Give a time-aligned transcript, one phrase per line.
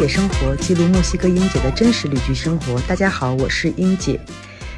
[0.00, 2.80] 姐生活记录墨西哥英姐的真实旅居生活。
[2.88, 4.18] 大家好，我是英姐。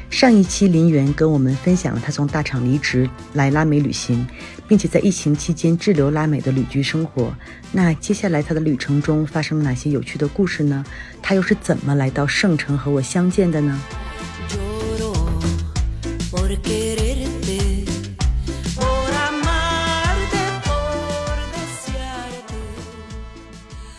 [0.09, 4.27] 上一期林媛跟我们分享了她从大厂离职来拉美旅行，
[4.67, 7.33] 并且在疫情期间滞留拉美的旅居生活。
[7.71, 10.83] 那接下来她的旅程中发生了哪些有趣的故事呢？
[11.21, 13.81] 她又是怎么来到圣城和我相见的呢？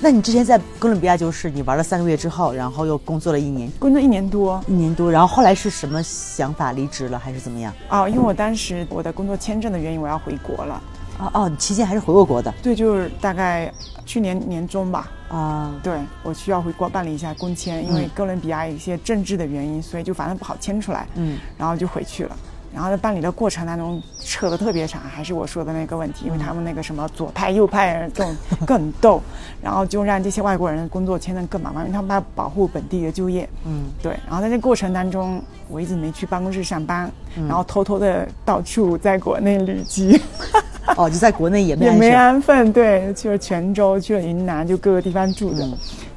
[0.05, 7.73] 那你之前在哥伦比亚就是你玩了三个月之后，然后又工作了一年，工作一年多，一年多，然后后来是什么想法离职了，还是怎么样？
[7.89, 10.83] 哦，因为我当时我的工作签证的原因，我要回国了。
[11.19, 12.53] 哦哦，你期间还是回过国的？
[12.63, 13.73] 对，就是大概
[14.05, 15.11] 去年年中吧。
[15.31, 21.09] 啊，对，我需要回国办理一下工签，因为哥伦比亚有一些政治的原因，所以就反正不好签出来。
[21.15, 22.37] 嗯，然后就回去了。
[22.75, 28.37] 然后在办理的过程当中扯得特别长，还是我说的那个问题，因为他们那个什么左派右派这种
[28.67, 29.23] 更逗，
[29.63, 33.49] 然后就让这些外国人工作签证更麻烦，因为他们要保护本地的就业。
[33.65, 34.19] 嗯，对。
[34.27, 37.09] 然后在这过程当中，我一直没去办公室上班，
[37.47, 40.21] 然后偷偷的到处在国内旅居。
[40.99, 45.67] 哦，就在国内也没也没安分，对，去了泉州，去了云南，就各个地方住的。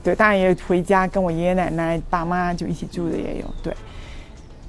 [0.04, 3.46] 对，当然也回家跟我爷爷奶奶、爸妈就一起住的也有。
[3.62, 3.72] 对，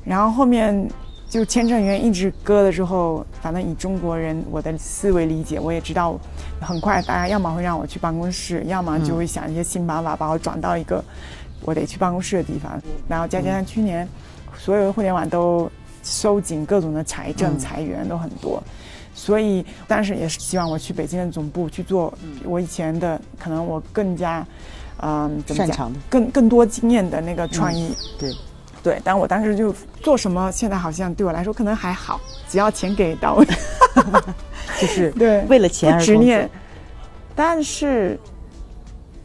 [0.04, 0.86] 然后后面。
[1.28, 6.18] 就签证员一直搁了之后，反正以中国人我的思维理解，我也知道，
[6.58, 11.04] 很快大家要么会让我去办公室，要么就会想一些新办法把我转到一个
[11.60, 12.80] 我得去办公室的地方。
[13.06, 14.08] 然后再加上去年
[14.56, 15.70] 所有的互联网都
[16.02, 18.62] 收紧各种的财政裁员都很多，
[19.14, 22.12] 所以当时也是希望我去北京的总部去做
[22.44, 24.46] 我以前的可能我更加
[25.02, 28.32] 嗯擅长的更更多经验的那个创意对。
[28.82, 33.46] 对，但我当时就做什么，现在好像对我来说可能还好，只要钱给到位，
[34.80, 36.48] 就是对为了钱而执念。
[37.34, 38.18] 但是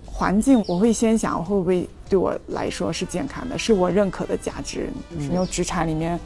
[0.05, 4.89] 环境，我会先想会不会对我来说是健康的，是我认可的价值。
[5.17, 6.19] 因为职场里面，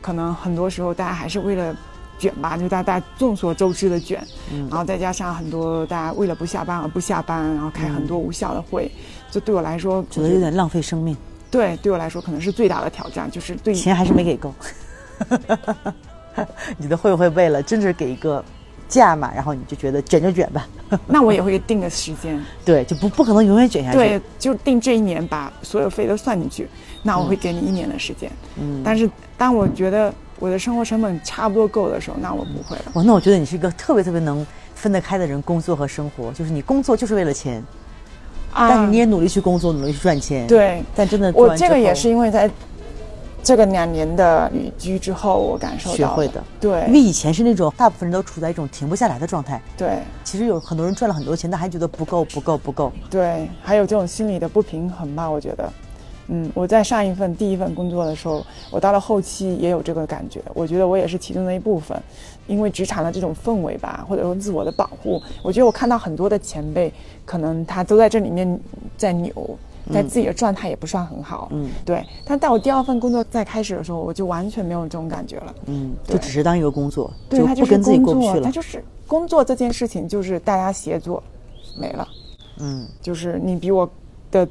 [0.00, 1.76] 可能很多时候大家还是为了
[2.18, 4.22] 卷吧，就大家众所周知的卷，
[4.70, 8.90] 然后再加上很多大家为了不下班而不下班，然后开很多无效的会，
[9.30, 11.16] 就对我来说觉得有点浪费生命。
[11.50, 14.54] 对，对我来说可能是最大的挑战，就是对钱还是没给够。
[16.76, 18.44] 你的会不会为了真是给一个
[18.88, 20.68] 价嘛，然后你就觉得卷就卷吧？
[21.08, 23.96] 那我也会定个时间，对，就不不可能永远卷下去。
[23.96, 26.68] 对，就定这一年把所有费都算进去，
[27.02, 28.30] 那我会给你一年的时间。
[28.60, 32.84] 嗯，但是当我觉得我的生活成本差不多够的时候，那我不会了。
[32.92, 37.62] 哦，那我觉得你是一个特别特别能分得开的人，工作和生活，就是你工作就是为了钱。
[38.54, 40.46] 但是你也努力去工作，努力去赚钱。
[40.46, 42.50] 对，但真的，我这个也是因为在
[43.42, 46.42] 这个两年的旅居之后，我感受到学会的。
[46.60, 49.62] 对，因为以前是那种大部分人都处在一种停不下来的状态。
[49.76, 52.92] 对，其实有很多人赚了很多钱，但还觉得不够，不够，不够。
[53.08, 55.30] 对，还有这种心理的不平衡吧？
[55.30, 55.72] 我觉得。
[56.30, 60.42] 嗯，我在上一份第一份工作的时候，我到了后期也有这个感觉。
[60.52, 61.98] 我觉得我也是其中的一部分，
[62.48, 66.92] 因为职场的这种氛围吧，或者说自我的保护，我觉得我看到很多的前辈，
[67.24, 68.58] 可能他都在这里面
[68.96, 69.32] 在扭，
[69.92, 71.48] 在自己的状态也不算很好。
[71.52, 72.04] 嗯，对。
[72.24, 75.54] 但在我第二份工作在开始的时候，我就完全没有这种感觉了。
[75.66, 81.22] 嗯，就只是当一个工作，对，他就跟自己过不去了，他就是工作这件事情，就是大家协作，
[81.78, 82.08] 没了。
[82.58, 83.88] 嗯，就是你比我
[84.30, 84.48] 的。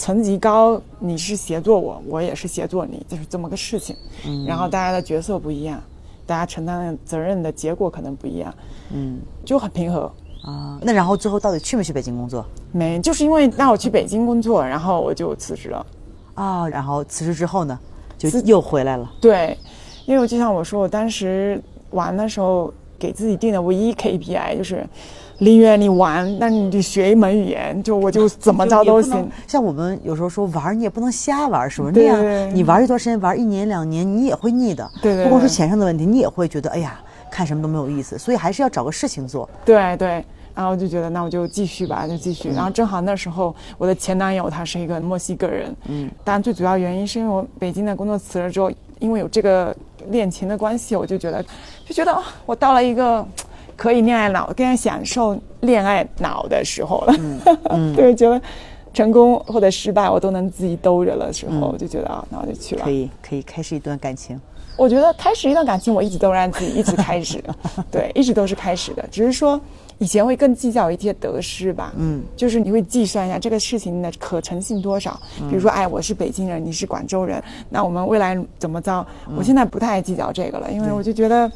[0.00, 3.96] 层级高，你是协作我，我也是协作你，就是这么个事情。
[4.24, 5.82] 嗯，然后大家的角色不一样，
[6.28, 8.54] 大家承担的责任的结果可能不一样。
[8.92, 10.12] 嗯，就很平和
[10.42, 10.78] 啊。
[10.82, 12.44] 那然后最后到底去没去北京工作？
[12.70, 15.86] 没，就是因为让我去北京工作，然后我就辞职了。
[16.34, 17.78] 啊，然后辞职之后呢，
[18.18, 19.10] 就又回来了。
[19.22, 19.56] 对，
[20.04, 21.58] 因为就像我说，我当时
[21.92, 24.86] 玩的时候给自己定的唯一 KPI 就是。
[25.38, 29.30] 林远，你玩，那你得学一门语言，就我就怎么着都行。
[29.46, 31.92] 像我们有时候说玩，你也不能瞎玩，是不是？
[31.94, 34.90] 那样你玩一段时间，玩一年两年，你也会腻的。
[35.00, 35.24] 对对。
[35.24, 37.00] 不光是钱上的问题，你也会觉得，哎呀，
[37.30, 38.18] 看什么都没有意思。
[38.18, 39.48] 所以还是要找个事情做。
[39.64, 40.24] 对对。
[40.56, 42.48] 然后就觉得，那我就继续吧，就继续。
[42.50, 45.72] 然后正好那时候，我的前男友他是一个墨西哥人。
[45.86, 46.10] 嗯。
[46.24, 48.68] 当然，最主要原因是因为我北京的工作辞了之后，
[48.98, 49.72] 因为有这个
[50.08, 51.40] 恋情的关系，我就觉得，
[51.86, 53.24] 就觉得我到了一个。
[53.78, 57.14] 可以恋爱脑，更加享受恋爱脑的时候了。
[57.70, 58.42] 嗯，对，觉得
[58.92, 62.84] 成功或者失败，我都能自己兜着了时候，我就觉得啊，那我就去了。
[62.84, 64.38] 可以，可以开始一段感情。
[64.76, 67.42] 我觉得开始一段感情，我一直都让自己一直开始，
[67.88, 69.04] 对，一直都是开始的。
[69.12, 69.60] 只是说
[69.98, 71.92] 以前会更计较一些得失吧。
[71.96, 75.18] 嗯，就是你会计算一下这个事情的可成性多少。
[75.48, 77.40] 比如说，哎，我是北京人，你是广州人，
[77.70, 79.06] 那我们未来怎么着？
[79.36, 81.48] 我现在不太计较这个了，因为我就觉得。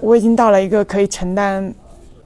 [0.00, 1.72] 我已经到了一个可以承担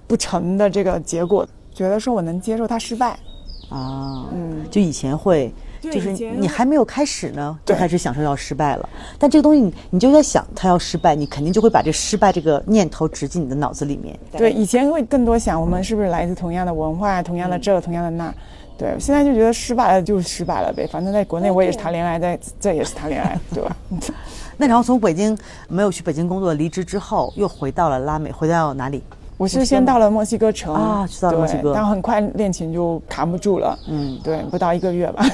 [0.06, 3.10] 不成的这个结果，觉得说我能接受他失败，
[3.70, 8.88] 啊，嗯，就以前会，就是你还没有开始呢，就开始享受要失败了。
[9.18, 14.18] 但这个东西你你就在想他要失败，你肯定就会把这失败这个念头植进你的脑子里面。
[14.32, 18.32] 对，以前会更多想我们是不是来自同样的文化，同样的这，同样的那。
[18.78, 23.76] 对，现在就觉得失败了就是失败了呗，反正在国内我也是谈恋爱，在这也是谈恋爱，对吧？
[24.56, 25.36] 那然后从北京
[25.68, 29.02] 没有去北京工作，离职之后又回到了拉美，回到哪里？
[29.38, 35.24] 我是先到了墨西哥城啊去到了墨西哥对但很快恋情就扛不住了，嗯，对，不到一个月吧。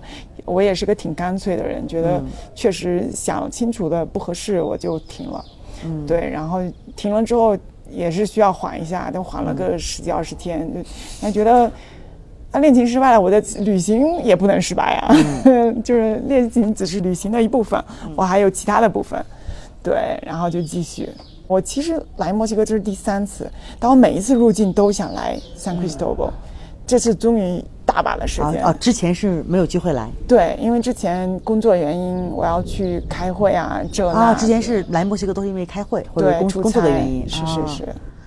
[0.46, 2.22] 我也是个挺干脆的人，觉得
[2.54, 5.44] 确实想清楚的不合适，我就停了，
[5.84, 6.60] 嗯，对，然后
[6.96, 7.54] 停了之后
[7.90, 10.80] 也是需要缓一下，但缓了个十几二十天，就
[11.20, 11.70] 那觉得。
[12.52, 15.14] 那恋情失败了，我的旅行也不能失败啊！
[15.84, 17.82] 就是恋情只是旅行的一部分，
[18.16, 19.22] 我还有其他的部分，
[19.82, 21.08] 对，然后就继续。
[21.46, 26.30] 我其实来墨西哥这是第三次，但我每一次入境都想来 San Cristobal，
[26.86, 28.62] 这次终于大把的时间。
[28.62, 34.20] 啊啊，之前是没有机会来对，因为之前工作原因，我要去开会啊，这那。
[34.20, 37.82] 啊，之前是来墨西哥都是因为开会或者工工作的原因，是是啊是。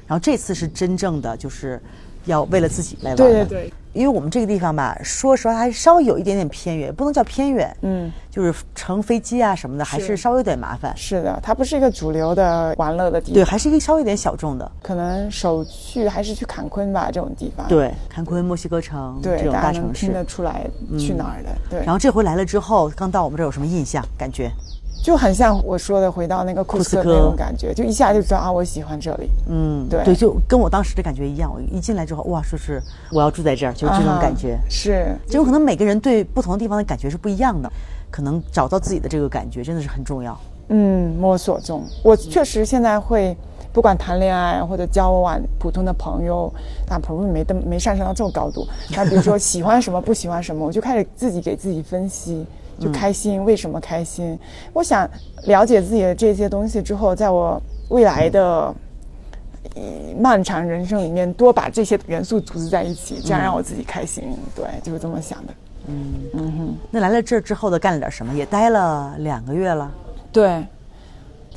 [0.08, 1.82] 然后这次是真正的就是
[2.26, 10.96] 要为了自己来玩对对对，因为我们这个地方吧，说实话还稍微有一点点偏远，不能叫偏远，嗯，就是乘飞机啊什么的，还是是稍微有点麻烦。
[10.96, 14.72] 是的，它不是一个主流的玩乐的地方对，还是一个稍微有点小众的。
[14.82, 17.68] 可能首去还是去坎昆吧，这种地方。
[17.68, 20.06] 对，坎昆、墨西哥城这对，种大大城市。
[20.06, 20.66] 听得出来
[20.98, 21.50] 去哪儿的。
[21.70, 24.04] 对，然后这回来了之后，刚到我们这儿有什么印象？
[24.18, 24.52] 感觉？
[25.02, 29.30] 就很像我说的，回到那个库斯科科那种感觉，就一下就知道啊，我喜欢这里。
[29.50, 31.52] 嗯，对对，就跟我当时的感觉一样。
[31.54, 32.82] 我一进来之后，哇，说是
[33.12, 34.54] 我要住在这儿，就是这种感觉。
[34.54, 37.72] 啊是，这种可能每个人对不同的地方的感觉是不一样的，
[38.12, 40.40] 可能找到自己的这个感觉真的是很重要。
[40.70, 41.84] 嗯，摸索中。
[42.04, 43.36] 我确实现在会，
[43.74, 46.54] 不管谈恋爱或者交往普通的朋友，
[46.88, 48.66] 那朋友没登没上升到这种高度。
[48.96, 52.46] 那比如说喜欢什么，不喜欢什么，我就开始自己给自己分析，
[52.82, 54.38] 就开心，为什么开心？
[54.74, 55.08] 我想
[55.46, 58.74] 了解自己的这些东西之后，在我未来的。
[59.76, 59.82] 呃
[60.20, 64.24] 漫长人生里面，多把这些元素组织在一起，这样让我自己开心。
[64.56, 65.54] 对，就是这么想的。
[65.88, 68.34] 嗯嗯哼那来了这儿之后的干了点什么？
[68.34, 69.90] 也待了两个月了。
[70.32, 70.66] 对，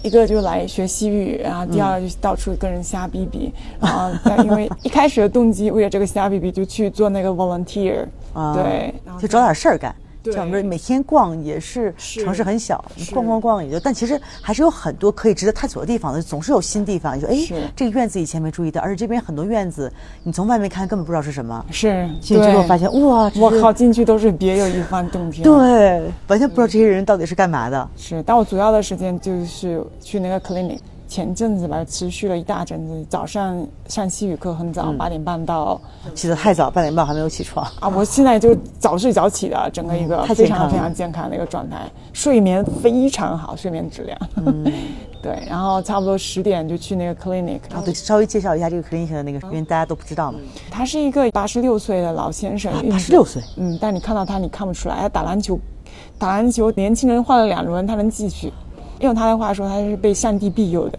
[0.03, 8.05] 一个就来学西语，然后第二就到处跟人瞎逼逼， 然后但因为一开始的动机为了这个瞎逼逼就去做那个 volunteer，、
[8.35, 9.93] 啊对，就找点事儿干。
[10.25, 17.15] 对像我们每天逛也是是城市很小，你逛逛逛也就，但其实还是有很多可以值得探索的地方的，总是有新地方。
[17.15, 19.93] 你说，哎，这个院子以前没注意到，而且这边很多院子，
[20.23, 27.87] 你从外面看根本不知道是什么，是，进去之后发现，哇，我靠，进去都是别有一番洞天。，对，完全不知道这些人到底是干嘛的。
[27.95, 30.79] 是，但我主要的时间就是去那个 clinic。
[31.15, 35.81] 前阵子吧，持续了一大阵子，早上上西语课很早，八、点半到
[36.13, 37.65] 起得太早，八点半还没有起床。
[37.79, 44.19] 啊，我现在就早睡早起的，整个一个非常非常健康的一个状态，睡眠非常好，睡眠质量。
[44.45, 44.65] 嗯
[45.23, 50.41] 对，然后差不多十点就去那个 clinic，啊，对，稍微介绍一下这个 clinic 的那个，因为大家都不知道嘛。
[50.69, 55.57] 他是一个八十六岁的老先生，八十六岁嗯，但你看到他，你看不出来，他打篮球，
[56.19, 58.53] 打篮球，年轻人换了两轮，他能继续。
[59.01, 60.99] 用他的话说，他是被上帝庇佑的。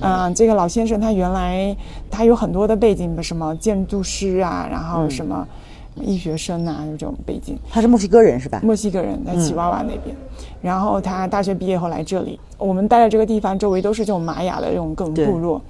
[0.00, 1.76] 啊、这个老先生他原来
[2.08, 5.46] 他有很多的背景，什么建筑师啊，然后什么
[5.96, 7.58] 医学生啊，有这种背景。
[7.68, 8.60] 他是墨西哥人是吧？
[8.62, 10.14] 墨西哥人在奇瓦瓦那边，
[10.60, 15.60] 然后他大学毕业后来这里，我们待的这个地方周围都是这种玛雅的这种各种部落。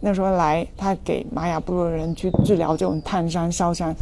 [0.00, 3.94] 那时候来，他给玛雅部落的人去治疗这种炭伤、烧伤。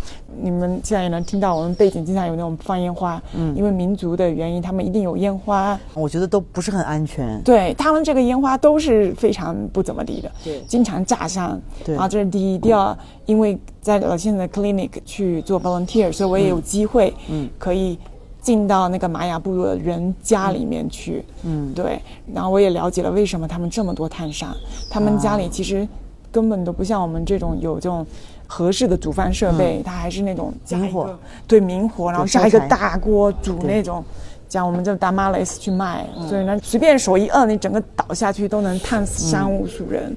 [0.42, 5.78] 你们现在也能听到，我们背景经常有那种放烟花，嗯，因为民族的原因，他们一定有烟花。
[5.94, 7.40] 我觉得都不是很安全。
[7.42, 11.60] 对他们这个烟花都是非常不怎么地的，对经常炸伤。
[11.84, 12.58] 对啊，这是第一。
[12.58, 17.98] 第二，因为在老先生的 clinic 去做 volunteer，所以我也有机会，嗯，可以
[18.46, 22.00] 进到那个玛雅部落的人家里面去，嗯，对。
[22.32, 24.54] 然后我也了解了为什么他们这么多炭伤，
[24.88, 25.86] 他们家里其实
[26.30, 28.06] 根本都不像我们这种有这种。
[28.48, 34.04] 合适的煮饭设备，它还是那种明火对明火，然后对加一个大锅煮那种，
[34.48, 40.16] 讲我们这大妈 s 去卖，所以呢，随便手一摁，你整个倒下去都能烫死伤无数人。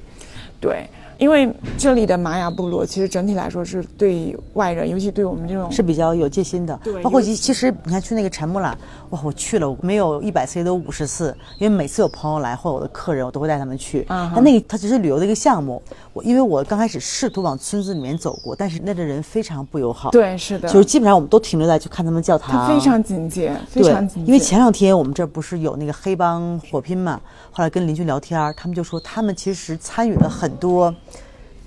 [0.61, 0.87] 对，
[1.19, 8.75] 因为这里的玛雅部落其实整体来说是对外人，尤其对我们这种是比较有戒心的，对包括其其实你看去那个陈木兰，
[9.09, 14.05] 哇，我去了没有一百次也都五十次，因为每次有朋友来或者我的客人，我都会带他们去。
[14.07, 15.81] 啊那个它只是旅游的一个项目，
[16.13, 27.19] 我因为我刚开始试图往村子里面走过，但是那的人非常不友好，，对，是的，就是基本上我们都停留在去看他们教堂，他非常警戒，非常警戒，因为前两天我们这儿不是有那个黑帮火拼嘛，
[27.51, 30.93] 后来跟邻居聊天，他们就说他们其实参与了很多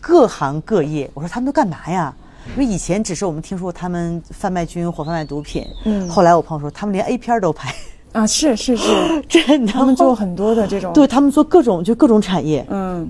[0.03, 1.09] 各行各业。
[1.15, 2.13] 我说他们都干嘛呀？
[2.55, 7.73] 因为以前只是我们听说他们贩卖军火、贩卖毒品，嗯，后来我朋友说他们连 A 片都拍。
[8.11, 8.91] 啊，是是是，
[9.29, 13.09] 真的，他们做很多的这种，对他们做各种就各种产业，嗯。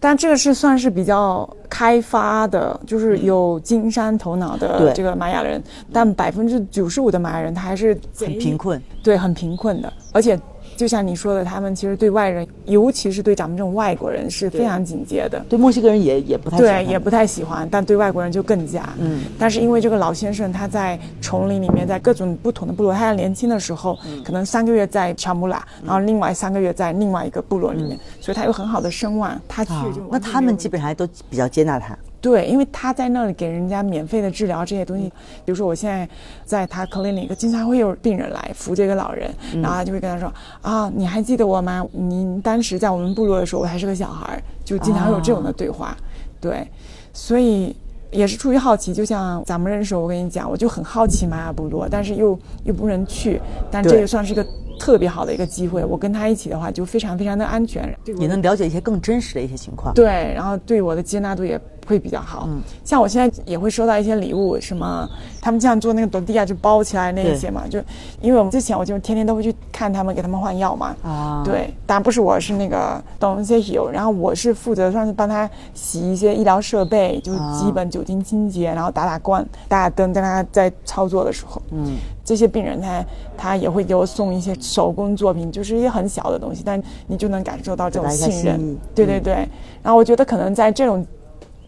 [0.00, 5.62] 但这个是算是比较开发的，就是有经商头脑的这个玛雅人，
[5.92, 10.38] 但百分之九十五的玛雅人他还是很贫困，对，很贫困的，而且。
[10.76, 15.44] 就像你说的，他们其实对外人，尤其是对咱们这种外国人是非常警戒的。
[15.48, 18.88] 对墨西哥人也也不太对，也不太喜欢，但对外国人就更加。
[18.98, 19.22] 嗯。
[19.38, 29.40] 但是因为这个老先生他在丛林里面，在各种不同的部落，他在年轻的时候，可能三个月在乔木拉，然后另外三个月在另外一个部落里面，所以他有很好的声望。
[29.48, 31.96] 他去就那他们基本上都比较接纳他。
[32.24, 35.12] 对，因为他在那里给人家免费的治疗这些东西，
[35.44, 36.08] 比如说我现在
[36.42, 41.86] 在他 clinic，经常会有病人来扶这个老人，然后他就会跟他说啊，你还记得我吗？
[41.92, 45.94] 您当时在我们部落的时候，我还是个小孩，就经常有这种的对话。
[46.40, 46.66] 对，
[47.12, 47.76] 所以
[48.10, 53.38] 也是出于好奇，就像咱们认识，我跟你讲，我就很好奇玛雅部落，但是又又不能去，
[53.70, 54.42] 但这也算是一个
[54.80, 55.84] 特别好的一个机会。
[55.84, 59.92] 我跟他一起的话，就非常非常的安全，也能了解一些更真实的一些情况。
[59.92, 61.60] 对，然后对我的接纳度也。
[61.86, 65.08] 会比较好，嗯，像我现在也会收到一些礼物，什么
[65.40, 67.78] 他们这样做那个斗地亚就包起来那一些嘛，就
[68.20, 83.04] 因为我们之前我就天天都会去看他们给他们换药嘛，啊，对，当然不是我是那个懂一些油，然后我是负责算是帮他洗一些医疗设备，就是基本酒精清洁，然后打打光、打打灯，在他在操作的时候，嗯，这些病人他
[83.36, 89.34] 他也会给我送一些手工作品，就是一些很小的东西，但你就能感受到这种信任，对对对，
[89.82, 91.06] 然后我觉得可能在这种。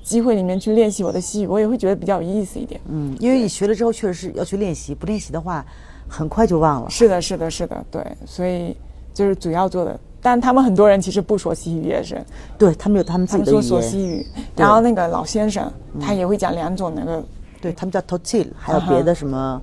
[0.07, 2.81] 机会里面去练习我的西语，我也会觉得比较有意思一点。
[2.89, 5.67] 嗯，因为你学了之后，确实是要去练习，不练习的话，
[6.07, 6.89] 很快就忘了。
[6.89, 8.77] 是的，是的，是的，对，所以
[9.13, 9.99] 就是主要做的。
[10.23, 12.25] 但他们很多人其实不说西语，也是。
[12.57, 13.63] 对他们有他们自己的语言。
[13.65, 15.69] 说西语，然后那个老先生
[16.01, 17.25] 他也会讲两种那个，
[17.61, 19.61] 对他们叫 Totil，还有别的什么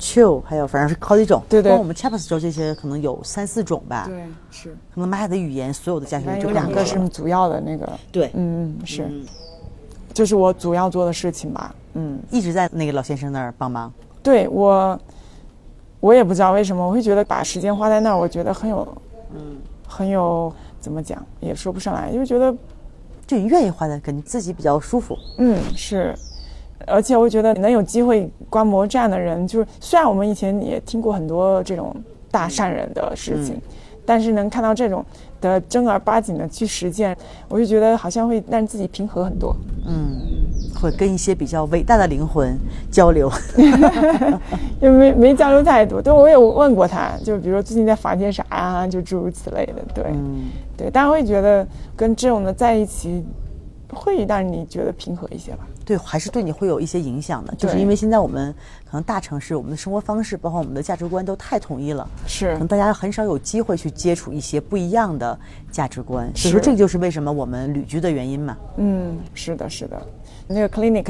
[0.00, 1.42] Chill，还有反正是好几种。
[1.46, 1.76] 对对。
[1.76, 4.06] 我们 Chapas 说这些可能有三四种吧。
[4.08, 4.70] 对，是。
[4.94, 7.86] 可能玛雅的语言所有的家庭就有两个是主要的那个。
[8.10, 9.10] 对，嗯嗯是。
[10.14, 13.92] 这是我主要做的事情吧，嗯，一直在那个老先生那儿帮忙。
[14.22, 14.96] 对我，
[15.98, 18.86] 我也不知道为什么，我会觉得把时间花在那儿，我觉得很有，
[19.34, 19.56] 嗯，
[19.88, 22.54] 很有怎么讲也说不上来，就觉得
[23.26, 25.18] 就你愿意花在跟你自己比较舒服。
[25.38, 26.14] 嗯，是，
[26.86, 31.92] 而且我觉得能有机会观摩这样的人，就是虽然我们以前也听过很多这种
[32.30, 33.60] 大善人的事情，
[34.06, 35.04] 但是能看到这种。
[35.48, 37.16] 的正儿八经的去实践，
[37.48, 39.54] 我就觉得好像会让自己平和很多。
[39.86, 40.20] 嗯，
[40.74, 42.58] 会跟一些比较伟大的灵魂
[42.90, 43.30] 交流，
[44.80, 46.00] 也没没交流太多。
[46.02, 49.74] 对，我有问过他，就比如说最近在发些啥啊，就诸如此类的。
[49.94, 50.04] 对，
[50.76, 53.24] 对，但会觉得跟这种的在一起。
[53.92, 55.58] 会让你觉得平和一些吧？
[55.84, 65.38] 对，还是对你会有一些影响的，就是因为现在我们可能大城市，我们的生活方式，包括我们的价值观都太统一了，是，可能大家很少有机会去接触一些不一样的
[65.70, 68.56] 价值观，所以说这就是为什么我们旅居的原因嘛。
[68.76, 70.00] 嗯，是的，是的，
[70.48, 71.06] 那个 clinic。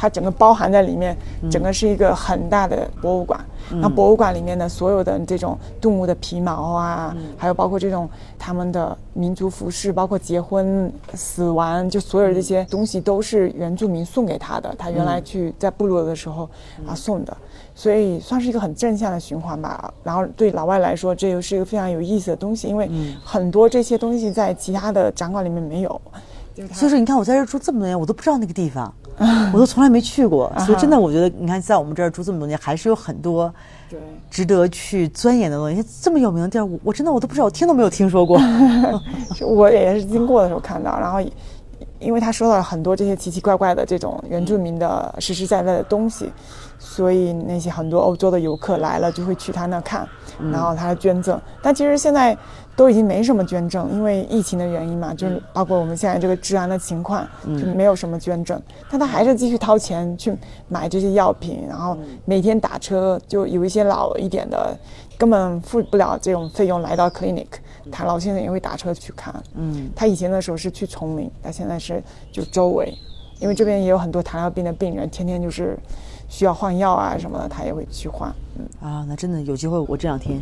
[0.00, 1.16] 它整个包含在里面，
[1.50, 3.44] 整个是一个很大的博物馆。
[3.70, 14.74] 那博物馆里面的所有的这种动物的皮毛啊，还有包括这种他们的民族服饰，包括结婚、死亡，就所有这些东西都是原住民送给他的。
[14.78, 16.48] 他原来去在部落的时候
[16.86, 17.36] 啊送的，
[17.74, 19.92] 所以算是一个很正向的循环吧。
[20.02, 22.88] 然后对老外来说，这又是一个非常有意思的东西，因为
[23.22, 26.00] 很多这些东西在其他的展馆里面没有。
[26.72, 28.92] 所以说，你看我在这住这么多年，我都不知道那个地方。
[29.52, 33.52] 我都从来没去过，所以真的，我觉得你看，在我们这儿住这么多年，还是有很多
[34.30, 35.84] 值得去钻研的东西。
[36.00, 38.40] 这么有名的地儿，我我真的我都不知道，我听都没有听说过。
[39.42, 41.18] 我也是经过的时候看到，然后
[41.98, 46.30] 因为他说到了很多这些奇奇怪怪的这种原住民的实实在在的东西，
[46.78, 50.08] 所以那些很多欧洲的游客来了就会去他那看，
[50.52, 51.40] 然后他捐赠。
[51.62, 52.36] 但其实现在。
[52.78, 58.56] 都已经没什么捐赠，因为疫情的原因嘛，就是包括我们现在这个治安的情况，就没有什么捐赠。
[58.88, 60.32] 但他还是继续掏钱去
[60.68, 64.78] 买这些药品，然后每天打车，就有一些老一点的，
[65.18, 67.48] 根本付不了这种费用来到 clinic，
[67.90, 69.34] 他老先生也会打车去看。
[69.54, 72.02] 嗯，他以前的时候是去丛林，他现在是
[72.32, 72.92] 就周围，
[73.40, 75.78] 因为这边也有很多糖尿病的病人，天天就是
[76.28, 78.32] 需要换药啊什么的，他也会去换。
[78.58, 80.40] 嗯啊，那真的有机会，我这两天。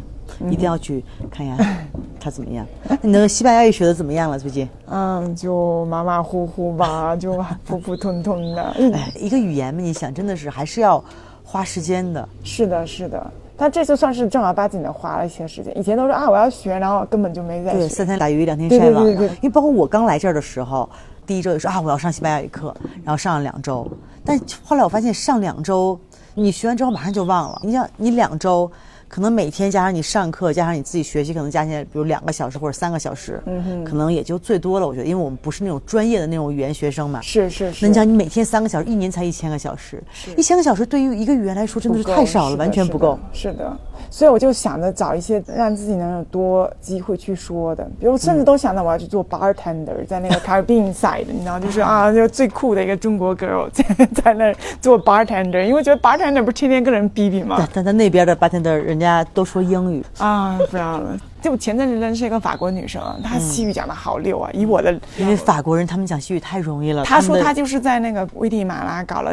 [0.50, 1.86] 一定要去看一下
[2.18, 2.66] 他怎么样？
[3.00, 4.36] 你那个西班牙语学的怎么样了？
[4.36, 4.68] 最近？
[4.86, 8.62] 嗯，就马马虎虎吧，就普普通通的。
[8.92, 11.02] 哎，一个语言嘛，你想，真的是还是要
[11.44, 12.28] 花时间的。
[12.42, 13.30] 是的，是的。
[13.56, 15.76] 但这次算是正儿八经的花了一些时间。
[15.78, 19.04] 以前都是啊我要学，然后根本就没在对，三天打鱼两天晒网。
[19.04, 20.88] 对对对因为包括我刚来这儿的时候，
[21.26, 23.90] 第一周也说啊我要上西班牙语课，然后上了两周，
[24.24, 25.98] 但后来我发现上两周，
[26.34, 27.60] 你学完之后马上就忘了。
[27.62, 28.70] 你想你两周。
[29.08, 34.86] 可能每天加上你上课，加上你自己学习，可能加起来比如两个小时或者三个小时，嗯，可能也就最多了。
[34.86, 37.84] 我觉得，因为我们不是那种专业的那种语言学生嘛，是是是。
[37.84, 40.02] 那你想，你每天三个小时，一年才一千个小时，
[40.36, 43.18] 一千个小时对于一个语言来说真的是太少了，完全不够。
[43.32, 43.78] 是的。
[43.98, 53.84] 是的所以我就想着找一些让自己能有多机会去说的，比如甚至都想到我要去做 bartender，在那个 Caribbean side，你知道，就是啊，就最酷的一个中国 girl 在
[54.22, 57.68] 在那儿做 bartender，因为觉得 bartender 不是天天跟人逼逼吗但？
[57.74, 61.16] 但在那边的 bartender 人家都说英语，啊，不要了。
[61.42, 67.04] 就前阵子认识一个法国女生，她西语讲的好溜啊，以我的，因为法国人他们讲西语太容易了。
[67.04, 69.32] 她说她就是在那个危地马拉搞了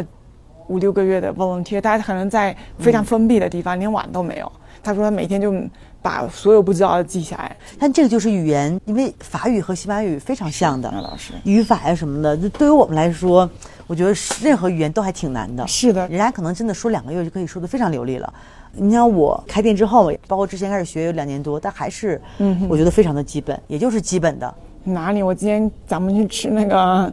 [0.68, 4.52] 五六个月的 volunteer，她可能在非常封闭的地方，连碗都没有。
[4.82, 5.54] 他说他每天就
[6.02, 7.56] 把所有不知道的记下来。
[7.80, 13.50] 但这个就是语言，因为法语和西班牙语非常像的老师语法呀什么的，这对于我们来说，
[13.88, 15.66] 我觉得任何语言都还挺难的。
[15.68, 18.34] 是的人家可能真的说两个月就可以说的非常流利了。
[18.74, 24.54] 你像我开店之后，包括之前开始学有两年多，但还是，嗯我觉得非常的基本，也就是基本的。
[24.84, 25.24] 哪里？
[25.24, 27.12] 我今天咱们去吃那个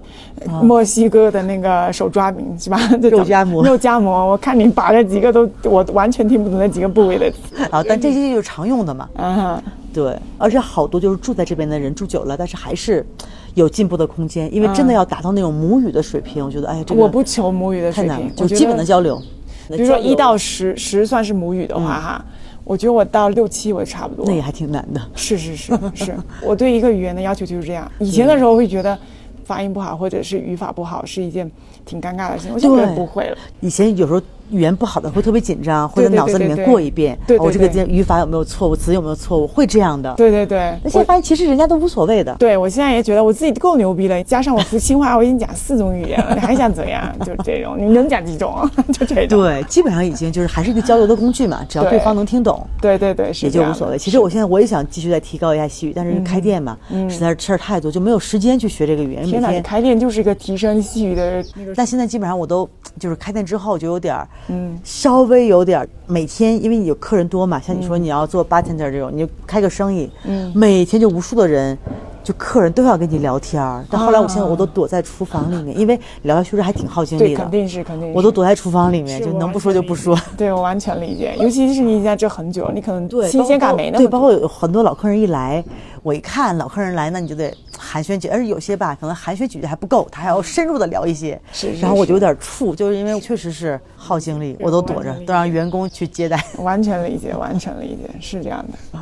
[0.63, 2.79] 墨西哥的那个手抓饼是吧？
[3.03, 7.39] 肉夹馍肉夹馍，我看你把这几个都，我完全听不懂那几个部位的词。
[7.71, 9.09] 啊，但这些就是常用的嘛。
[9.17, 9.63] 啊，
[9.93, 13.07] 对，而且好多就是住在这边的人住久了，但是还是
[13.55, 19.21] 有进步的空间，因为真的要达到那种母语的水平，我觉得哎呀，这个我不求母语的水平太难了，，就基本的交流。
[19.69, 22.25] 比如说一到十，十算是母语的话哈，
[22.65, 24.25] 我觉得我到六七我差不多。
[24.27, 25.01] 那也还挺难的。
[25.15, 27.91] 是是是 是，我对一个语言的要求就是这样。
[27.99, 28.97] 以前的时候会觉得
[29.45, 31.51] 发音不好或者是语法不好是一件
[31.85, 33.37] 挺尴尬的事情，我现在觉得对不会了。
[33.61, 34.21] 以前有时候
[34.51, 40.13] 语言不好的会特别紧张，会在脑子里面过一遍，我这个语法有没有错误，词有没有错误，会这样的。
[40.15, 42.35] 对对对，那现在发现其实人家都无所谓的。
[42.37, 47.13] 对我现在也觉得我自己够牛逼了，加上我福清话，我已经讲四种语言了， 你还想怎样？
[47.25, 48.69] 就这种，你能讲几种？
[48.93, 49.41] 就这种。
[49.41, 52.67] 对，基本上已经就是还是一个交流的工具嘛，只要对对方能听懂。
[52.81, 53.99] 对对对，也就无所谓。
[53.99, 56.77] 其实我现在我也想继续再提高一下西语，但是开店嘛，
[57.09, 59.23] 实在是事儿太多，就没有时间去学这个语言。
[59.25, 61.75] 每天哪，你，开店就是一个提升西语的那个。
[61.75, 71.77] 但现在基本上我都就是开店之后就有点儿，嗯，稍微有点儿每天，因为你有客人多嘛，像你说你要做 bartender 这种，你就开个生意，嗯，每天就无数的人。
[72.23, 77.41] 就客人都要跟你聊天儿，但后来我现在我都躲在厨房里面，因为聊天确实还挺耗精力对，的。
[77.41, 78.15] 肯定是肯定是。
[78.15, 80.15] 我都躲在厨房里面，就能不说就不说。
[80.37, 84.09] 对我完全理解，尤其是你在这很久了，你可能对，新鲜感没那么对。
[84.09, 85.65] 包括有很多老客人一来，
[86.03, 87.53] 我一看老客人来，那你就得
[87.91, 91.41] 寒暄几，而有些吧，可能寒暄几句还不够，他还要深入的聊一些。
[91.53, 96.41] 是是然后我就有点怵，就是因为确实是耗精力，我都躲着，都让员工去接待。
[96.59, 99.01] 完全理解，完全理解，是这样的。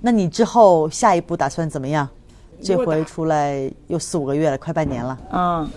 [0.00, 2.08] 那你之后下一步打算怎么样？
[2.62, 5.68] 这回出来又四五个月了，快半年了，嗯，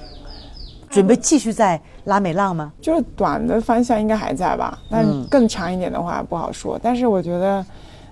[0.90, 2.72] 准备继续在拉美浪吗？
[2.80, 6.80] 就是短的方向应该还在吧，但嗯更长一点的话不好说。
[6.82, 7.66] 但是我觉得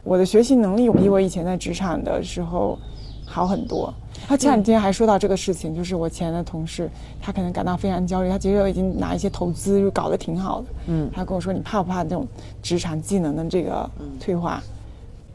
[0.04, 2.78] 我的学习能力比我以前在职场的时候
[3.26, 3.94] 好很多。
[4.28, 6.90] 他前两天还说到这个事情，就是我前的同事，
[7.22, 10.68] 他可能感到非常焦虑，他其实已经拿一些投资就搞得挺好的。
[10.88, 12.28] 嗯，他跟我说：“你怕不怕这种
[12.62, 14.62] 职场技能的这个退化？”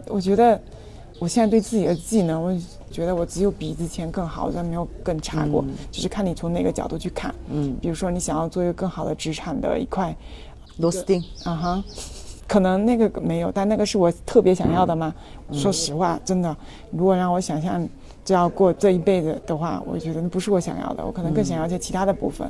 [0.09, 0.61] 我觉得
[1.18, 2.57] 我现在对自己的技能，我
[2.90, 7.35] 觉得我只有比之前更好，但没有更差过，就是看你从哪个角度去看。
[7.51, 10.16] 嗯，比如说你想要做一个更好的职场的一块，
[10.79, 11.85] 螺丝钉，啊哈，
[12.46, 15.14] 可能那个没有，但那个是我特别想要的嘛？
[15.51, 16.57] 嗯说实话，真的，
[16.90, 17.87] 如果让我想象
[18.29, 22.47] 这要过这一辈子的话，我觉得那不是我想要的，我可能更想要一些其他的部分。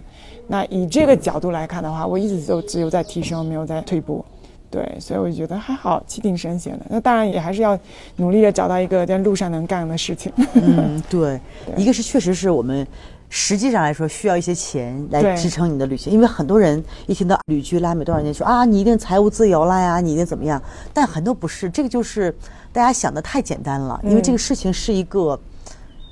[0.49, 4.25] 那以这个角度来看的话，我一直都只有在提升，没有在退步。
[4.73, 6.87] 对，所以我就觉得还好，气定神闲的。
[6.89, 7.79] 那当然也还是要
[8.17, 10.33] 努力的找到一个在路上能干的事情。
[10.55, 11.41] 嗯，对，
[11.77, 12.85] 一个是确实是我们
[13.29, 20.61] 实际上来说需要一些钱来支撑你的旅行，因为很多人一听到旅居拉美多少年，说啊你一定财务自由了呀，你一定怎么样？
[20.93, 22.35] 但很多不是，这个就是
[22.73, 25.39] 大家想的太简单了，因为这个事情是一个。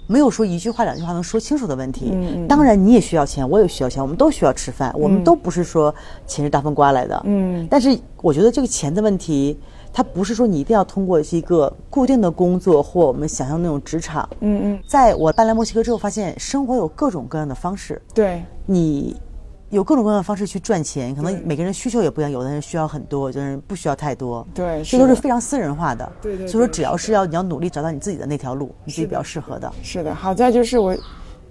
[0.06, 2.12] 没有说一句话两句话能说清楚的问题。
[2.48, 5.94] 当然你也需要钱，我也需要钱，我们都需要吃饭，我们都不是说
[6.26, 7.20] 钱是大风刮来的。
[7.24, 9.58] 嗯但是我觉得这个钱的问题，
[9.92, 14.28] 它不是说你一定要通过一个固定的工作或我们想象那种职场。
[14.40, 19.16] 嗯嗯，在我搬来墨西哥之后，发现生活有各种各样的方式，对，你
[19.70, 24.46] 有各种各样的方式去赚钱，可能每个人需求也不一样，有的人需要很多，有的人不需要太多。
[24.54, 26.10] 对这都是非常私人化的。
[26.22, 29.72] 对对所以说，只要是要你要努力找到你自己的那条路，你自己比较适合的。
[29.82, 30.96] 是的，好在就是我，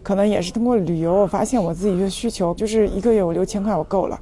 [0.01, 4.17] 可能也是通过旅游，我发现我自己的需求就是一个月我六千块我够了。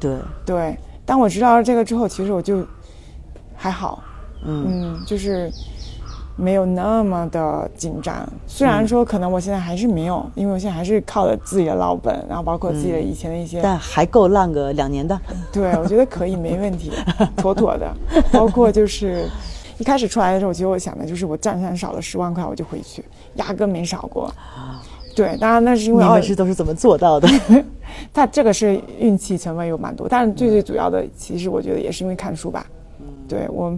[0.00, 2.66] 对，对，当我知道了这个之后，其实我就
[3.54, 4.02] 还好，
[4.44, 5.50] 嗯，就是
[6.36, 8.26] 没有那么的紧张。
[8.46, 15.18] 虽然说可能我现在还是没有，因为我现在还是靠着自己的老本，然后包括自己的以前的一些，但还够浪个两年的。
[15.52, 16.92] 对，我觉得可以，没问题，
[17.36, 17.92] 妥妥的。
[18.32, 19.28] 包括就是
[19.78, 24.32] 一开始出来的时候，其实我想的就是我账上少了十万块，我就回去，压根没少过。
[25.16, 27.28] 对，当然那是因为你们是都是怎么做到的？
[28.12, 32.66] 他这个是运气成分有蛮多，但是最最主要的，其实我觉得也是因为看书吧。
[33.28, 33.72] 对我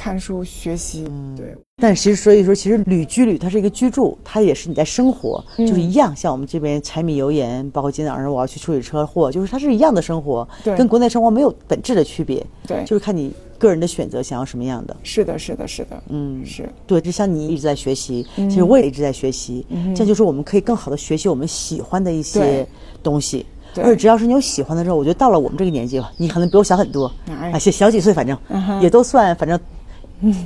[0.00, 1.54] 看书学习，嗯对。
[1.76, 6.16] 但其实所以说，其实旅居旅它是一个居住，它也是你在生活，就是一样。
[6.16, 12.42] 像我们这边柴米油盐，包括今天早上我要去处理车祸，就是它是一样的生活，对，跟国内生活没有本质的区别。
[12.66, 14.96] 对，就是看你个人的选择，想要什么样的。
[15.02, 16.98] 是的，是的，是的，嗯，是对。
[16.98, 22.66] 就像你一直在学习，其实我也一直在学习，这样就是我们可以更好的学习我们喜欢的一些
[23.02, 23.44] 东西。
[23.76, 27.10] 而且只要是你有喜欢的时候，我觉得到了我们这个年纪了，你可能比我小很多，
[27.52, 28.36] 而且小几岁，反正
[28.82, 29.58] 也都算，反正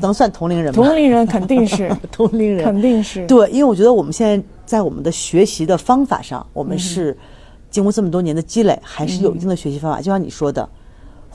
[0.01, 0.83] 能算同龄人吗。
[0.83, 7.17] 同龄人肯定是 同龄人，肯定是对，因为我觉得我们现在在我们的学习的方法上，我们是
[7.71, 9.99] 经过这么多年的积累，还是有一定的学习方法。
[9.99, 10.69] 就像你说的。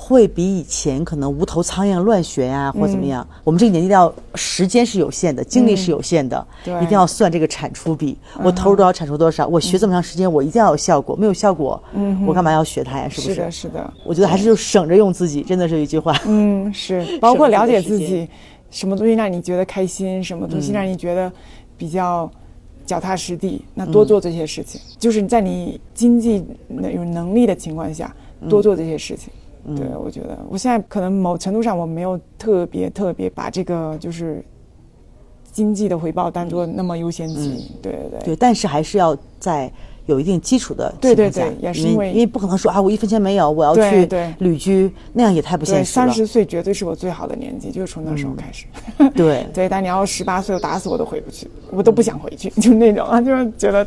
[0.01, 3.27] 会比以前可能无头苍蝇乱学呀，或者怎么样？
[3.43, 6.47] 我们这个年纪要时间是有限的，精力是有限的，
[6.81, 8.17] 一定要算这个产出比。
[8.41, 9.45] 我投入多少，产出多少？
[9.45, 11.17] 我学这么长时间，我一定要有效果。
[11.17, 13.09] 没有效果，嗯我干嘛要学它呀？
[13.09, 13.33] 是不是？
[13.33, 13.93] 是的，是的。
[14.05, 16.17] 我觉得还是就省着用自己，真的是一句话。
[16.25, 17.05] 嗯，是。
[17.19, 18.25] 包括了解自己，
[18.71, 21.29] 什么东西让你觉得开心，什么东西让你觉得
[21.77, 22.31] 比较
[22.85, 24.79] 脚踏实地，那多做这些事情。
[24.97, 26.41] 就是在你经济
[26.93, 28.15] 有能力的情况下，
[28.49, 29.29] 多做这些事情。
[29.75, 34.43] 对，我觉得我现在可能某程度上我没有特别特别把这个就是
[35.51, 37.69] 经济的回报当做那么优先级。
[37.81, 38.19] 对对对。
[38.25, 39.71] 对，但是还是要在
[40.05, 44.07] 有一定基础的对对对，也是因为因为不可能说啊，我一分钱没有，我要去
[44.39, 46.05] 旅居，那样也太不现实了。
[46.05, 48.65] 三十岁绝对是我最好的年纪，就是从那时候开始。
[49.13, 53.85] 对 对，但你要十八岁，我打死我都回不去，我都不想回去，就那种啊，就是觉得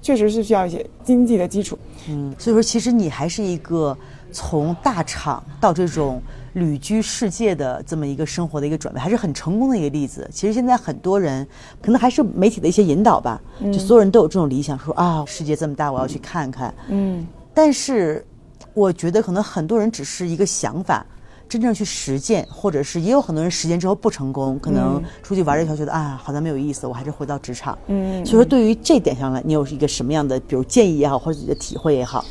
[0.00, 1.78] 确实是需要一些经济的基础。
[2.08, 3.96] 嗯，所以说其实你还是一个。
[4.30, 10.28] 从大厂到这种旅居世界的这么一个生活的一个转变，还是很成功的一个例子。
[10.32, 11.46] 其实现在很多人
[11.80, 13.40] 可能还是媒体的一些引导吧，
[13.72, 16.74] 就所有人都有这种理想，说啊，世界这么大，我要去看看。
[16.88, 18.24] 嗯，但是
[18.74, 21.04] 我觉得可能很多人只是一个想法，
[21.48, 27.76] 真正去实践，或者是也有很多人实践之后不成功，可能出去玩一圈觉得啊，好像没有意思，我还是回到职场。
[27.86, 32.24] 嗯，所以说对于这点上来，你有一个什么样的，比如建议也好，或者自己的体会也好？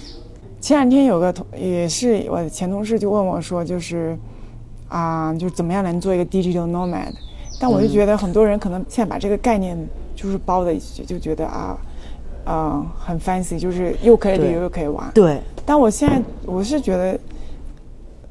[0.60, 4.18] 前两天有个同也是我的前同事就问我说，就是
[4.90, 7.12] 啊，就怎么样能做一个 digital nomad？
[7.60, 9.78] 但我就觉得很多人可能现在把这个概念
[10.16, 11.78] 就是包的就觉得啊，
[12.46, 15.10] 嗯，很 fancy，就是又可以旅游又可以玩。
[15.14, 15.40] 对。
[15.66, 17.20] 但我现在我是觉得，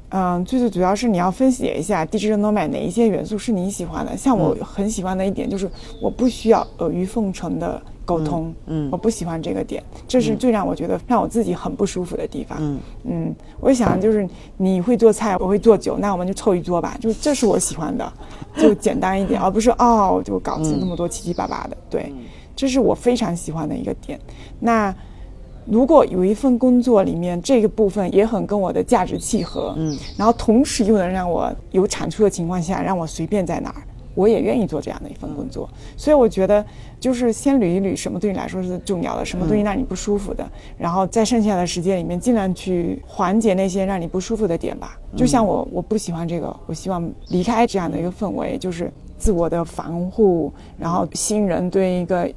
[0.09, 4.17] 嗯，最最主要是你要分析一下 digital nomad 哪一些元素是你喜欢的。
[4.17, 7.81] 像我很喜欢的一点就是，我不需要阿谀奉承的。
[8.07, 12.57] 沟通，嗯，我不喜欢这个点，这是最让我觉得让我自己很不舒服的地方。
[12.61, 18.11] 嗯嗯，我想就是你会做菜，我会做酒，那我们就凑一桌吧，就这是我喜欢的，
[18.57, 21.77] 就简单一点，而不是哦，就搞那么多七七八八的。
[21.91, 22.11] 对，
[22.55, 24.19] 这是我非常喜欢的一个点。
[24.61, 24.95] 那
[25.65, 33.83] 如果有一份工作里面这个部分也很跟我的价值契合，嗯，然后同时又能让我有产出的情况下，让我随便在哪儿。
[34.17, 36.65] 我也愿意做这样的一份工作，所以我觉得
[36.99, 40.45] 就是先捋一捋什么对你来说是重要的，什么东西让你不舒服的，
[40.77, 44.99] 然后在剩下的时间里面尽量去缓解那些让你不舒服的点吧。
[45.15, 52.29] 就像我，我不喜欢这个，我希望离开这样的一个氛围，就是自我的防护，然后新人对一个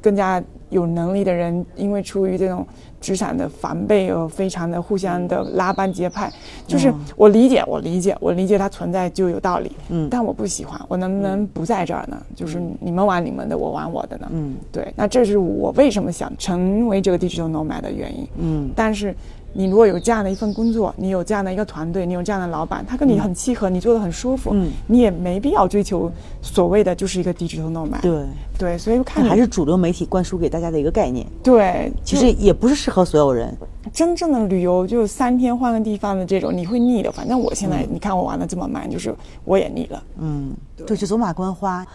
[0.00, 2.66] 更加有能力的人，因为出于这种。
[3.00, 6.32] 职场的防备又非常的互相的拉帮结派，
[6.66, 12.16] 就是我理解，我理解，我理解它存在就有道理，嗯，但我不喜欢，我能不能不在这儿呢？
[12.34, 14.28] 就是你们玩你们的，我玩我的呢？
[14.32, 19.14] 嗯，对，那这是我为什么想成为这个 digital nomad 的原因，嗯，但是。
[19.52, 26.10] 你如果有这样的一份工作，你有这样的一个团队，你有这样的老板，他跟你很契合，你做的很舒服，嗯，你也没必要追求
[26.42, 28.00] 所谓的就是一个 digital nomad。
[28.00, 28.24] 对
[28.58, 31.26] 对，所以看还是主流媒体灌输给大家的一个概念。
[31.42, 33.56] 对，其实也不是适合所有人。
[33.92, 37.10] 真正的旅游就三天换个地方的这种，你会腻的。
[37.10, 40.02] 反正我现在你看我玩的这么慢，就是我也腻了。
[40.18, 41.86] 嗯，对，就走马观花。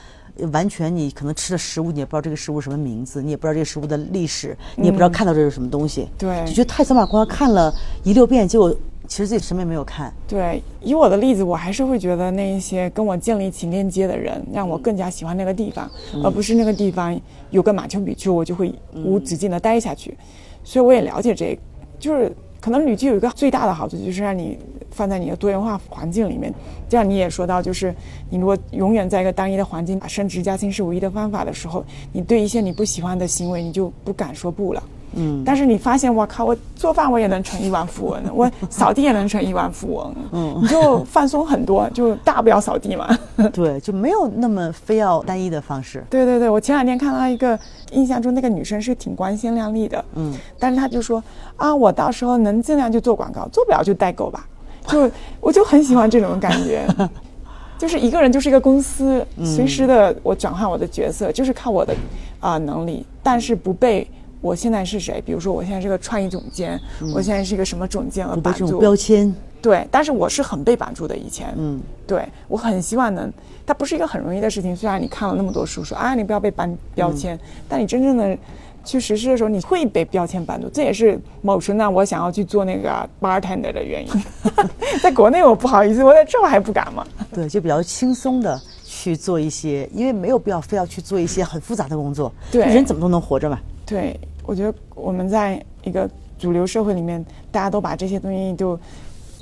[0.51, 6.07] 完全，你可能吃的食物，你也不知道这个食物什么名字，你也不知道这个食物的历史，你也不知道看到这是什么东西。
[6.17, 8.75] 对，就觉得太走马观花看了一六遍，结果
[9.07, 10.11] 其实自己什么也没有看。
[10.27, 15.89] 对，以我的例子，我还是会觉得那一些跟我建立起链接的人，让我更加喜欢那个地方，
[16.23, 17.19] 而不是那个地方
[17.51, 20.17] 有个马丘比丘，我就会无止境的待下去。
[20.63, 21.59] 所以我也了解这，
[21.99, 24.57] 就是可能旅居有一个最大的好处，就是让你
[24.93, 26.53] 放在你的多元化环境里面。
[26.87, 27.93] 这样你也说到，就是
[28.29, 34.83] 你如果永远在一个单一的环境，升职加薪是唯一的方法的时候，你对一些你不喜欢的行为，你就不敢说不了。
[35.15, 43.07] 嗯，但是你发现，我靠，我做饭我也能成亿万富翁，我扫地也能成亿万富翁， 嗯，你就放松很多，就大不了扫地嘛。
[43.53, 46.03] 对，就没有那么非要单一的方式。
[46.09, 47.57] 对对对，我前两天看到一个，
[47.91, 51.23] 印象中那个女生是挺光鲜亮丽的，嗯，但是她就说
[51.57, 54.47] 啊，我到时候能尽量就做广告，做不了就代购吧，
[54.87, 56.85] 就我就很喜欢这种感觉，
[57.77, 61.95] 就是一个人就是一个公司，随时的我转换我的角色，就是靠我的
[62.39, 64.07] 啊能力，但是不被。
[64.41, 65.23] 我现在是谁？
[65.25, 66.77] 比如说，我现在是个创意总监，
[67.15, 68.35] 我现在是一个什么总监而？
[68.35, 69.33] 绑住标签。
[69.61, 71.15] 对，但是我是很被绑住的。
[71.15, 73.31] 以前，嗯，对我很希望能，
[73.65, 74.75] 它不是一个很容易的事情。
[74.75, 78.37] 虽然你看了那么多书，说啊，你不要被绑标签，但你真正的
[78.83, 80.69] 去实施的时候，你会被标签绑住。
[80.69, 84.23] 这也是某时呢，我想要去做那个 bartender 的原因。
[85.01, 87.05] 在国内我不好意思，我在这我还不敢嘛。
[87.33, 92.31] 对，就比较轻松的去做一些，因为没有必要非要去做一些很复杂的工作。
[92.51, 93.59] 对，人怎么都能活着嘛。
[93.85, 94.19] 对。
[94.45, 96.05] 我觉得我们在一个
[96.37, 98.77] 主流社会里面，大家都把这些东西就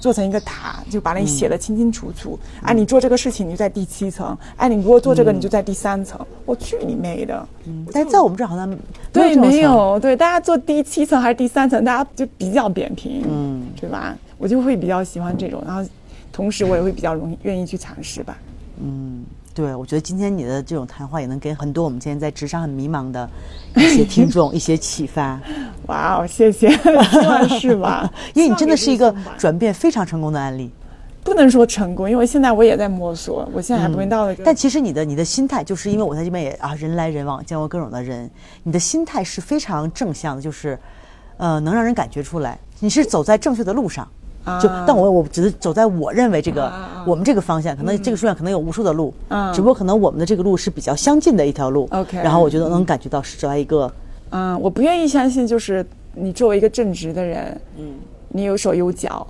[0.02, 2.38] 做成一个塔，就把你写的清清楚楚。
[2.64, 6.20] 哎，你做这个事情，你就在第七层；哎，你如果做这个，你就在第三层。
[6.44, 7.48] 我去你妹的！
[7.94, 8.78] 但是在我们这儿好像
[9.14, 14.18] 对没有对，大家做第七层还是第三层，大家就比较扁平，嗯，对吧？
[14.40, 15.88] 我就会比较喜欢这种，然后
[16.34, 18.36] 同时我也会比较容易愿意去尝试吧，
[18.82, 19.24] 嗯。
[19.54, 23.30] 对，我觉得今天你的这种谈话也能给很多我们今天在职场很迷茫的
[23.76, 25.40] 一些听众一些启发。
[25.88, 26.70] 哇哦，谢谢，
[27.60, 28.10] 是吧？
[28.34, 30.72] 因为你真的是一个转变非常成功的案例。
[31.24, 34.44] 不能说成功，因为现在我也在摸索，我现在还不会到那个。
[34.44, 38.28] 但其实你的你的心态，就是因为我在这边也啊人来人往，见过各种的人，
[38.64, 40.80] 你的心态是非常正向的，就是
[41.38, 44.08] 呃能让人感觉出来你是走在正确的路上。
[44.60, 46.72] 就，但我我只是走在我认为这个
[47.06, 49.14] 我们这个方向，可能这个书上可能有无数的路，
[49.54, 51.88] 只不过可能我们的这个路是比较相近的一条路。
[51.92, 53.92] OK，然后我觉得能感觉到是走在一个，
[54.32, 57.94] 嗯，我不愿意相信，就是你作为一个正直的人，嗯，
[58.30, 59.26] 你有手有脚，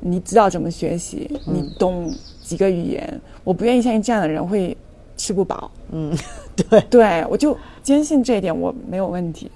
[0.00, 2.10] 你知道怎么学习，你懂
[2.42, 4.74] 几个语言，我不愿意相信这样的人会
[5.18, 5.70] 吃不饱。
[5.92, 6.16] 嗯，
[6.56, 9.50] 对，对我就坚信这一点，我没有问题。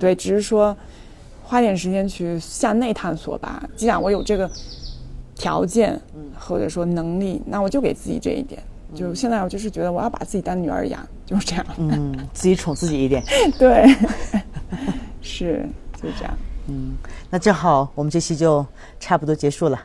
[0.00, 0.76] 对，只是说。
[1.48, 3.62] 花点时间去向内探索吧。
[3.76, 4.50] 既然我有这个
[5.36, 5.98] 条件，
[6.36, 8.60] 或者说能力，那我就给自己这一点。
[8.92, 11.64] 就现在，我就是觉得我要把自己当女儿养， 就是这样。
[11.78, 13.22] 嗯，自己宠自己一点。
[13.56, 13.86] 对，
[15.22, 15.64] 是
[16.02, 16.36] 就这样。
[16.66, 16.96] 嗯，
[17.30, 18.66] 那正好我们这期就
[18.98, 19.80] 差不多结束了。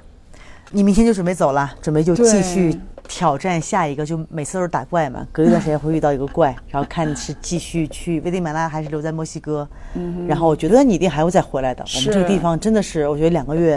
[0.71, 2.79] 你明天就准备走了，准备就继续。
[3.11, 9.67] 挑战下一个，就每次都是打怪嘛，隔一段时间会遇到一个怪， 然后看是继续去危地马拉还是留在墨西哥。
[9.95, 11.83] 嗯，然后我觉得你一定还会再回来的。
[11.93, 13.71] 我们这个地方真的是，我觉得两个月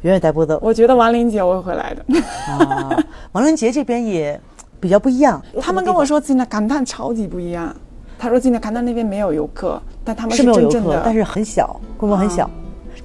[0.00, 0.58] 远远待不得。
[0.60, 2.04] 我觉得亡灵节我会回来的。
[2.48, 2.98] 啊，
[3.30, 4.38] 亡灵节这边也
[4.80, 5.40] 比较不一样。
[5.62, 7.72] 他们跟我说今天感叹超级不一样。
[8.18, 12.50] 他说今天感叹那边没有游客，但他们是没有游客，但是很小，规模很小。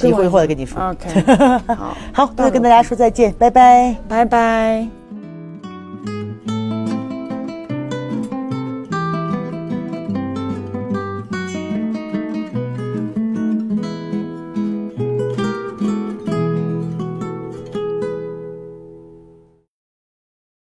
[0.03, 0.79] 一会儿一会儿跟你说。
[0.89, 1.21] OK，
[1.73, 5.06] 好，好，那跟大家说再见，拜拜，拜拜。